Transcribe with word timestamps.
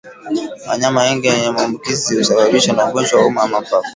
Wanyama 0.69 1.03
wenye 1.03 1.51
maambukizi 1.51 2.17
husababisha 2.17 2.85
ugonjwa 2.87 3.17
wa 3.19 3.23
homa 3.25 3.41
ya 3.41 3.47
mapafu 3.47 3.89